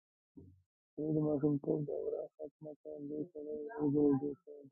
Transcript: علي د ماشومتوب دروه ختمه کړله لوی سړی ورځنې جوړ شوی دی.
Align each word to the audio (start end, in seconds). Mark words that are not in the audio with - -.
علي 0.95 1.09
د 1.15 1.17
ماشومتوب 1.27 1.79
دروه 1.87 2.23
ختمه 2.35 2.71
کړله 2.79 2.99
لوی 3.09 3.23
سړی 3.31 3.53
ورځنې 3.57 3.87
جوړ 3.95 4.09
شوی 4.19 4.35
دی. 4.43 4.51